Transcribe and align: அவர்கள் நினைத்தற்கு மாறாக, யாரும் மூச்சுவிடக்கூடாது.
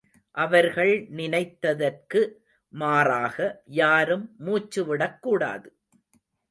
அவர்கள் 0.37 1.07
நினைத்தற்கு 1.11 2.21
மாறாக, 2.73 3.37
யாரும் 3.65 4.25
மூச்சுவிடக்கூடாது. 4.45 5.69